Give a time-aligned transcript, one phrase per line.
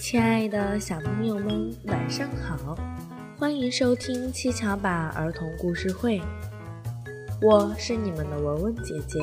[0.00, 2.74] 亲爱的小朋友们，晚上好！
[3.38, 6.18] 欢迎收听七巧板儿童故事会，
[7.42, 9.20] 我是你们的文文姐姐。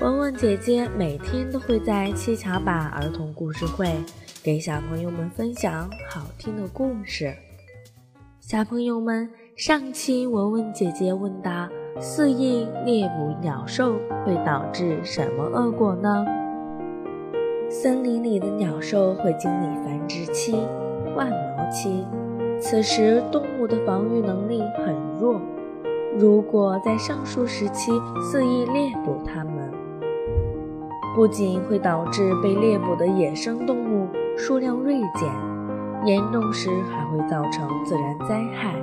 [0.00, 3.94] 文文姐姐每天都会在七巧板儿童故事会
[4.42, 7.32] 给小朋友们分享好听的故事。
[8.40, 11.70] 小朋友们，上期文文姐姐问答：
[12.00, 13.94] 肆意猎捕鸟兽
[14.26, 16.26] 会导致什么恶果呢？
[17.74, 20.56] 森林里的鸟兽会经历繁殖期、
[21.12, 22.06] 换毛期，
[22.60, 25.40] 此时动物的防御能力很弱。
[26.16, 27.90] 如果在上述时期
[28.22, 29.72] 肆意猎捕它们，
[31.16, 35.28] 不仅会导致被猎捕的野生动物数量锐减，
[36.04, 38.76] 严重时还会造成自然灾害。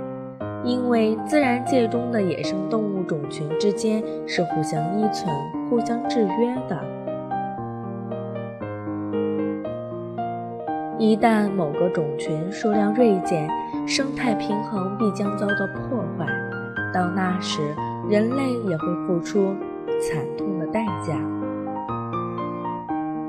[0.66, 5.34] 因为自然界中的野生动物种群之间是互相依存、
[5.70, 6.78] 互相制约的。
[11.02, 13.50] 一旦某个种群数量锐减，
[13.88, 16.28] 生态平衡必将遭到破坏，
[16.94, 17.59] 到那时
[18.08, 19.56] 人类也会付出
[20.00, 21.17] 惨痛的代价。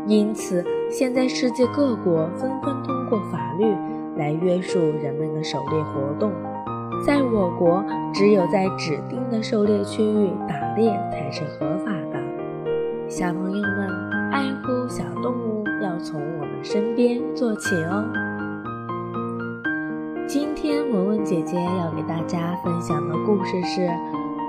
[0.07, 3.75] 因此，现在世界各国纷纷通过法律
[4.19, 6.31] 来约束人们的狩猎活动。
[7.07, 12.21] 在我国，只有在指定的狩猎区域打猎才是合法的。
[13.09, 14.12] 小朋友们，
[16.63, 18.05] 身边做起哦。
[20.29, 23.81] 今天文文姐姐要给大家分享的故事是《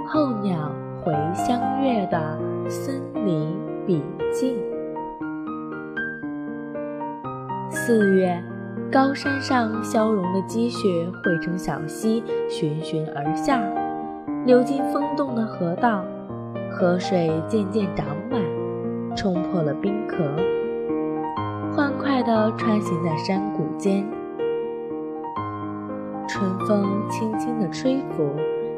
[0.07, 0.71] 候鸟
[1.03, 4.55] 回乡月的森林笔记》。
[7.71, 8.39] 四月，
[8.91, 10.87] 高山上消融的积雪
[11.23, 13.59] 汇成小溪，循循而下，
[14.45, 16.05] 流进风洞的河道，
[16.71, 18.39] 河水渐渐涨满，
[19.15, 20.17] 冲破了冰壳。
[22.03, 24.05] 快地穿行在山谷间，
[26.27, 28.29] 春风轻轻地吹拂，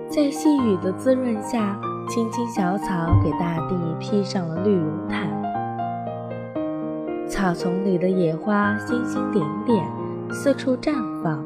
[0.08, 1.75] 在细雨的滋润下，
[2.08, 5.28] 青青小草给大地披上了绿绒毯。
[7.28, 9.84] 草丛里的野花星星点点，
[10.30, 10.94] 四处绽
[11.24, 11.44] 放。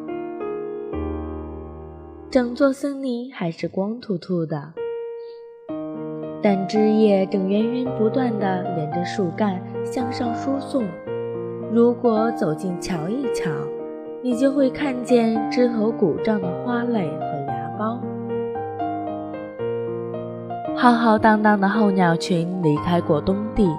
[2.29, 4.73] 整座森林还是光秃秃的，
[6.41, 10.83] 但枝叶正源源不断地沿着树干向上输送。
[11.71, 13.47] 如果走近瞧一瞧，
[14.23, 17.99] 你就会看见枝头鼓胀的花蕾和芽苞。
[20.75, 23.69] 浩浩荡荡的候鸟群离开过冬地，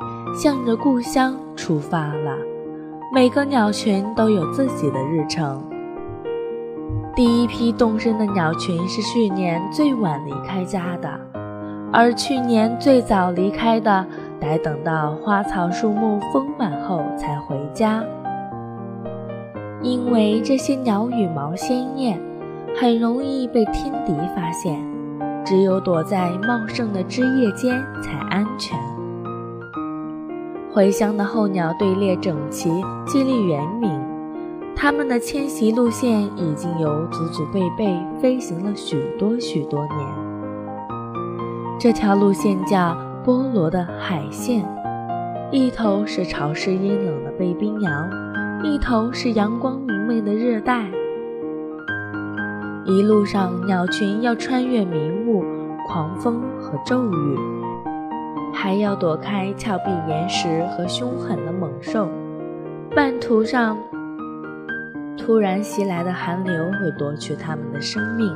[0.41, 2.37] 向着故乡出发了。
[3.12, 5.61] 每个鸟群都有自己的日程。
[7.17, 11.11] 第一批动身的鸟群是去年最晚离开家的，
[11.93, 14.07] 而去年最早离开的。
[14.41, 18.04] 得等到花草树木丰满后才回家，
[19.80, 22.20] 因为这些鸟羽毛鲜艳，
[22.78, 24.78] 很容易被天敌发现，
[25.46, 28.78] 只有躲在茂盛的枝叶间才安全。
[30.70, 32.68] 回乡的候鸟队列整齐，
[33.06, 33.91] 纪律严明，
[34.76, 39.98] 它们的迁徙路线已经由祖祖辈辈飞行了许多许多年。
[41.78, 42.94] 这条路线叫。
[43.22, 44.66] 菠萝的海线，
[45.53, 48.09] 一头是潮湿阴冷的北冰洋，
[48.62, 50.88] 一头是阳光明媚的热带。
[52.84, 55.43] 一路上，鸟群要穿越迷雾、
[55.89, 57.39] 狂风和骤雨，
[58.55, 62.09] 还要躲开峭壁岩石和凶狠的猛兽。
[62.94, 63.77] 半途上，
[65.19, 68.33] 突然袭来的寒流会夺去它们的生命，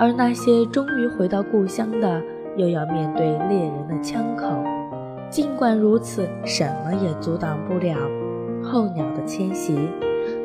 [0.00, 2.20] 而那些终于回到故乡的。
[2.54, 4.46] 又要面对猎人的枪口，
[5.32, 7.96] 尽管如此，什么也阻挡不了
[8.62, 9.88] 候鸟的迁徙。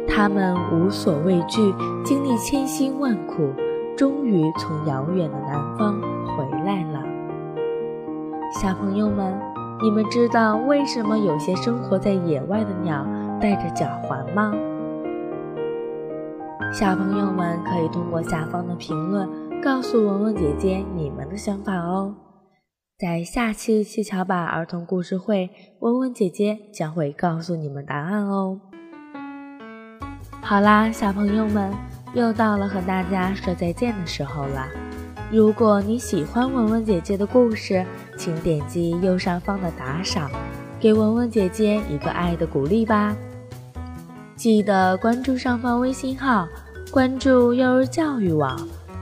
[0.08, 1.75] 它们无所畏惧，
[2.06, 3.50] 经历千辛万苦，
[3.98, 7.03] 终于从遥远的南方回来了。
[8.53, 9.38] 小朋友们，
[9.81, 13.06] 你们知道为什么有些生活在野外的鸟
[13.42, 14.54] 带着脚环吗？
[16.72, 19.28] 小朋友们可以通过下方的评论。
[19.62, 22.13] 告诉文文姐姐你们的想法哦，
[22.99, 25.51] 在下期七巧板儿童故事会，
[25.81, 28.59] 文文姐姐将会告诉你们答案哦。
[30.41, 31.71] 好啦，小朋友们，
[32.15, 34.65] 又到了和大家说再见的时候了。
[35.31, 37.85] 如果你喜欢文文姐姐的故事，
[38.17, 40.31] 请点击右上方的打赏，
[40.79, 43.15] 给文文姐姐一个爱的鼓励吧。
[44.35, 46.47] 记得关注上方微信号，
[46.91, 48.57] 关注幼儿教育网。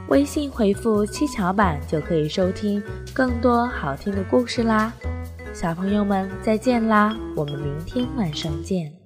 [0.07, 2.81] 微信回复“七巧板”就可以收听
[3.13, 4.93] 更多好听的故事啦，
[5.53, 9.04] 小朋友们再见啦，我们明天晚上见。